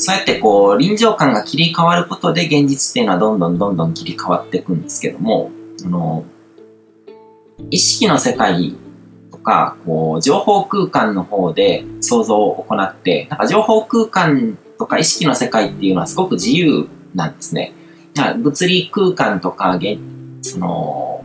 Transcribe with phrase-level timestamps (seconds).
[0.00, 5.50] そうやってこう、臨場感が切り替わることで現実っていうのはどんどんどんどん切り替わっていくんですけども、
[5.84, 6.24] あの、
[7.70, 8.74] 意識の世界
[9.30, 17.74] とか、こう、情報空間の方で想像を行って、なんか情報空間とか意識の世界っていうのはすごく自由なんですね。
[18.38, 19.78] 物理空間とか、
[20.40, 21.24] その、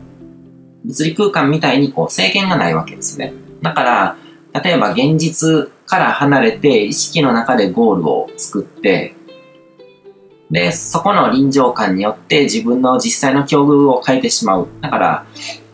[0.84, 3.34] 物理空間みたいにこう制限がないわけですね。
[3.62, 4.18] だから、
[4.62, 9.16] 例えば現実から離れて意識の中でゴールを作って、
[10.52, 14.68] で、そこの臨場感によって自分の実際の境遇を変えてしまう。
[14.82, 15.26] だから、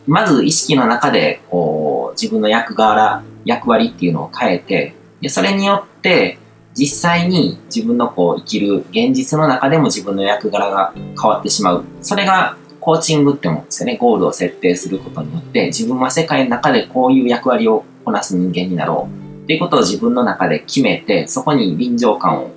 [0.06, 6.38] まず意識の中で、こう、自分の役柄、役割っていうのを変えて、で、それによって、
[6.74, 11.84] 実際に自分のこう生きる現実の中でも自分の役柄が変わってしまう。
[12.00, 13.98] それがコーチングって思うんですよね。
[13.98, 19.21] ゴールを設定することによって、自分は世界の中でこういう役割をこなす人間になろう。
[19.42, 22.50] っていうことを自分の中で決めて、そこに臨場感を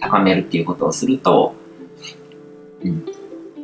[0.00, 1.54] 高めるっていうことをすると、
[2.82, 3.04] うん。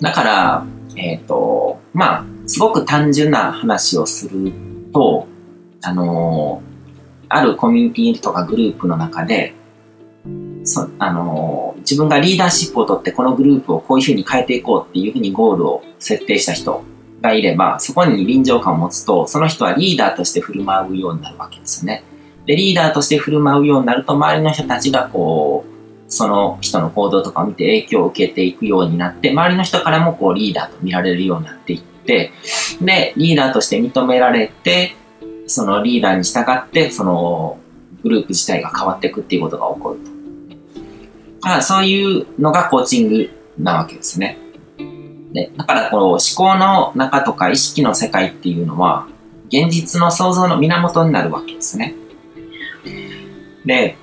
[0.00, 0.66] だから、
[0.96, 4.52] えっ、ー、と、まあ、すごく単純な話をする
[4.92, 5.26] と、
[5.82, 9.54] あのー、あるコミュニティとかグループの中で、
[10.64, 16.84] そあのー、自分がリーダーシップを取ってこのグループをこういうふうに変えていこうっていうふうにゴールを設定した人
[17.22, 22.04] がいれば、そこに臨場感を持つと、その人はリーダーとして振る舞うようになるわけですよね。
[22.46, 25.76] で、リーダーとして振る舞うようになると、周りの人たちがこう、
[26.08, 32.32] その人の行動とかを見て影響を受けていくようになって、周りの人からもこうリーダーと見られるようになっていって、
[32.80, 34.94] で、リーダーとして認められて、
[35.48, 37.58] そのリーダーに従って、その
[38.02, 40.16] グループ自体が変わっていくっていうことが起こると。
[41.40, 44.38] だからそういうのがコーチングなわけですね。
[45.32, 49.06] で、だからこの思考の中とか意識の世界っていうのは、
[49.48, 51.94] 現実の想像の源になるわけですね。
[53.66, 53.96] で、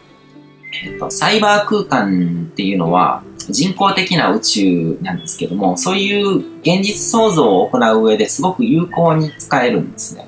[0.86, 10.28] えっと、サイバー空間っていうのは人工的な宇宙なんですけども、そういう現実創造を行う上ですごく有効に使えるんですね。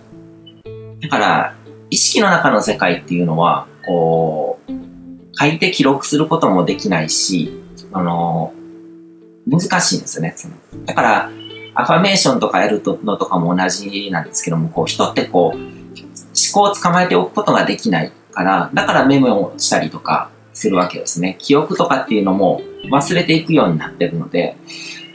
[1.01, 1.55] だから、
[1.89, 4.71] 意識の中の世界っていうのは、こう、
[5.37, 7.51] 書いて記録することもできないし、
[7.93, 8.53] あの、
[9.47, 10.35] 難しいんですよね。
[10.85, 11.29] だから、
[11.75, 15.65] アファメーションとかやるのとかも同じなんですけども、こう、人ってこう、思
[16.53, 21.35] 考を捕まえておくことができないから、だからメモをしたりとか、するわけですね。
[21.37, 24.57] 記憶とかっていうのも忘れていくようになってるので、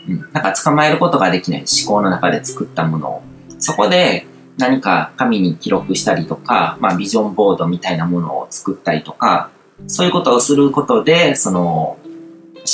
[0.07, 3.23] うん、なんか捕まえることができない思考の中で作ったものを。
[3.59, 4.27] そこで
[4.59, 9.51] 何か紙に記録したりとか、まあビジョンボードみたいなものを作ったりとか、
[9.87, 11.99] そういうことをすることで、その思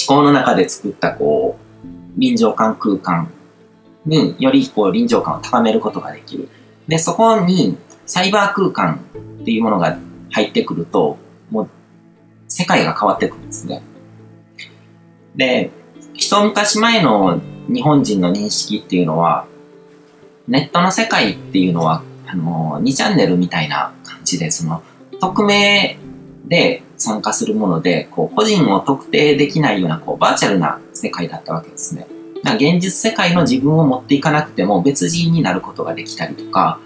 [0.08, 1.86] 考の中で作ったこう、
[2.18, 3.30] 臨場感空間
[4.04, 6.48] によりこう臨場感を高めることができる。
[6.88, 9.00] で、そこにサイバー空間
[9.42, 9.96] っていうものが
[10.36, 11.16] 入ってくると、
[11.50, 11.70] もう
[12.46, 13.82] 世界が変わってくるんですね。
[15.34, 15.70] で、
[16.12, 19.46] 一昔前の日本人の認識っていうのは、
[20.46, 24.82] ネットの世界っていうのは、あの、2チャンネルみたいな感じで、その、
[25.20, 25.96] 匿名
[26.44, 32.06] で参加するもので、こう、個人を特定できないような、こう、バーチャルな世界だったわけですね。
[32.44, 36.78] だから現実世界の自分を持っていかなくても別人になることができたりとか、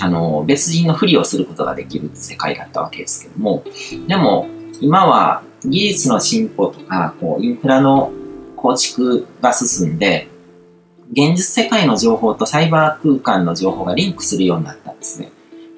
[0.00, 3.64] あの、別人のふりをすることができる世界だったわけですけども、
[4.06, 4.48] でも、
[4.80, 8.12] 今は技術の進歩とか、こう、インフラの
[8.56, 10.28] 構築が進んで、
[11.12, 15.30] 現実世界の情報とサイバー空間の情報がリンクするようになったんですね。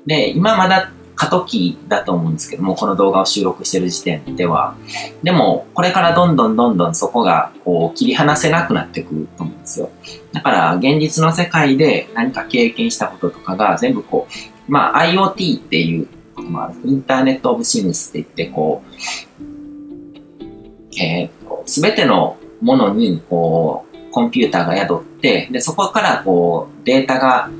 [0.06, 4.76] で、今まだ過渡期だと思うんですけども、この動画を収録してる時点では。
[5.24, 9.90] でも、これからどんどんどんどんそこが、こう、切り離せなくなってくると思うんですよ。
[10.32, 16.74] だから、現実の世界で何か経験したこととかが全部こう、まあ、IoT っていうこともある。
[16.84, 20.44] インターネットオブシムスって言って、こう、
[21.00, 27.50] えっー、すべてのものに、こう、コンピューターが宿って、で、そこからこう、データが、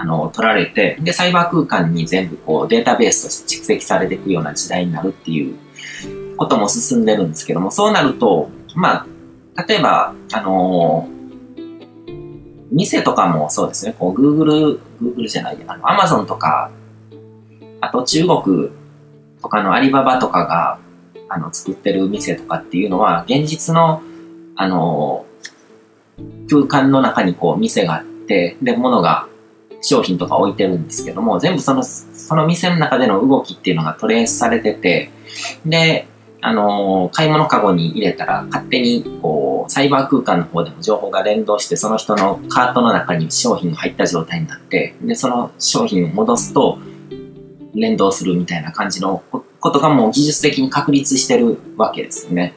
[0.00, 5.56] あの、取られて、で、サイバー空間に全部こう、データベースとして蓄積されていくような時代になるっていう
[6.36, 9.06] ことも進んでるんですけども、そうなると、ま
[9.56, 11.18] あ、例えば、あのー
[12.70, 16.70] 店とかもそうですね、こう、Google、Google じゃない、あの、Amazon とか
[17.80, 18.70] あと中国
[19.40, 20.78] とかのアリババとかが、
[21.28, 24.02] あの、作ってる店とかっていうのは、現実の、
[24.56, 25.26] あの、
[26.50, 29.28] 空間の中にこう店があって、で、物が、
[29.80, 35.10] 商品とか置いてるんですけども、全部その、その店の中での動きっていうのがトレースされてて、
[35.64, 36.06] で、
[36.40, 46.78] あの買い物かごに入れたら勝手にこうサイバー空間の方でも情報が連動してその人のカートの中に商品が入った状態になってでその商品を戻すと
[47.74, 49.22] 連動するみたいな感じの
[49.60, 52.54] ことがもう技術的に確立してるわけですよね。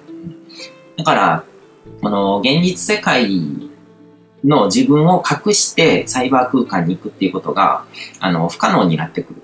[0.98, 1.44] だから、
[2.02, 3.71] この現実世界
[4.44, 7.86] の自分を隠してサイバー空間に行くっていうことが、
[8.20, 9.42] あの、不可能になってくる。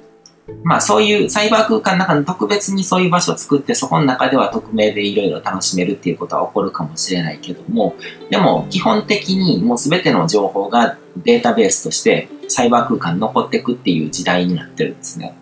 [0.64, 7.96] まあそういうサイバー空間の中の特別にそういう場所を作ってそこの中では匿名でいろいろ楽しめるっていうことは起こるかもしれないけども
[8.30, 15.36] でも基本的にもう全ての情報がデータベースとしてサイバー空間に残っていくっていう時代になってるんですね。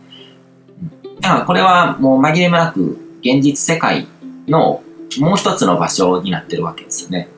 [1.21, 4.07] だからこれはもう紛れもなく現実世界
[4.47, 4.81] の
[5.19, 7.29] もう一つの場所になってるわけですよね。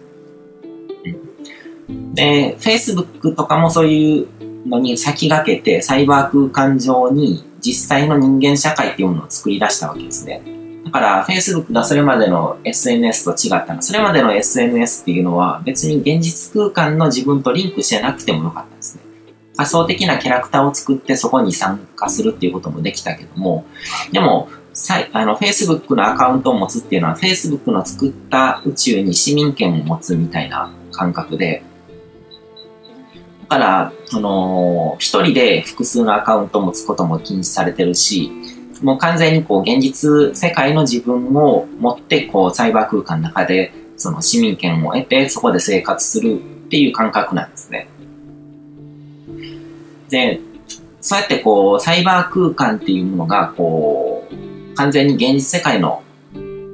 [2.18, 4.28] で、Facebook とかもそういう
[4.68, 10.42] のに先駆けてサイバー空間上に実際の人間社会っていうものを作り出したわけですね。
[10.86, 13.82] だから Facebook がそれまでの SNS と違ったの。
[13.84, 19.04] それまでの SNS っていうのは別に現実空間の自分とリンクしてなくてもよかったんですね。
[19.56, 23.66] 仮想的なキャラクターを作ってそこに参加するっていうこともできたけども、
[24.12, 24.50] でも、
[25.14, 31.64] あの、Facebook のアカウントを持つっていうのは Facebook の作った宇宙に市民権を持つみたいな感覚で、
[33.48, 38.32] から、その、一人で複数のアカウントを持つことも禁止されてるし、
[38.82, 47.88] もう完全にこう現実世界の自分を持ってこうサイバー空間の中でその市民権を得てそこで生活するっていう感覚なんですね。
[50.10, 50.40] で、
[51.02, 56.04] そうやってこうサイバー空間っていうものがこう完全に現実世界の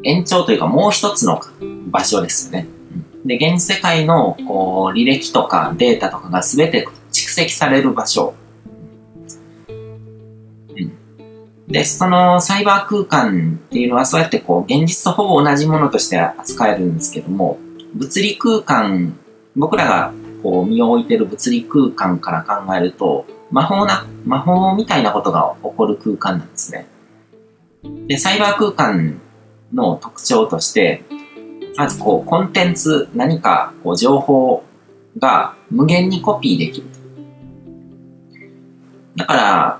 [0.03, 1.41] 延長というかもう一つの
[1.87, 2.67] 場所ですよね。
[3.25, 8.33] で、現実世界のこう履歴とかデータとかが全て蓄積される場所。
[9.69, 11.03] うん
[11.67, 17.57] で、そのサイバー空間っていうのはそうやってこう現実とほぼ同じものとして扱えるんですけども、
[17.95, 19.17] 物理空間、
[19.55, 26.85] 僕らがこう身を置いてる物理空間から考えると、魔法な、魔法みたいなことが起こる空間なんですね。
[28.07, 29.21] で、サイバー空間
[29.73, 31.03] の特徴として、
[31.75, 34.63] まずこう、コンテンツ、何かこう情報
[35.17, 36.87] が無限にコピーできる。
[39.15, 39.79] だから、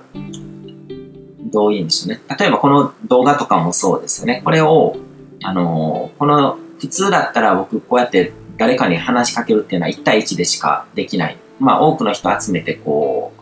[1.52, 2.20] どういうんでしょうね。
[2.38, 4.42] 例えばこの動画とかもそうですよね。
[4.44, 4.96] これを、
[5.42, 11.38] あの、この、普通だったら僕こうやって誰かに話しかけるっていうのは1対1でしかできない。
[11.60, 13.40] まあ多くの人集めてこう、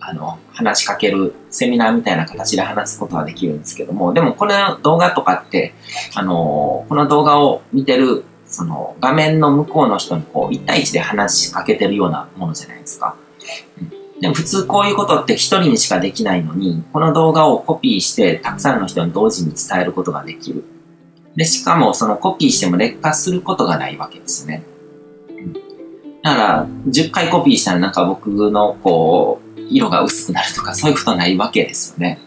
[0.00, 4.52] あの、話しかけるセミナーみたいな形で話すことはできるんですけども、でもこの
[4.82, 5.74] 動画とかって、
[6.14, 13.14] あの、この動画を見てる、その画面の向こうの人にこう1対1で話しかけてるようなものじゃないですか。
[14.20, 20.64] でも普通こういうことって一人にしかできないのに、この動画をコピーしてたくさんの人に同時に伝えることができる。
[21.36, 24.62] で、しかもそのコピーしても劣化することがないわけですね。
[26.22, 32.18] だから、10回コピーしたらなんか僕のこう、色が薄くなるとかそういうことないわけですよね。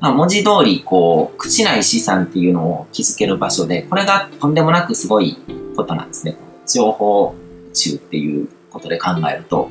[0.00, 5.38] 文字通り、こう、口ない資産っていうのを築ける場所で、これがとんでもなくすごい
[5.76, 6.36] ことなんですね。
[6.66, 7.34] 情報
[7.72, 9.70] 中っていうことで考えると。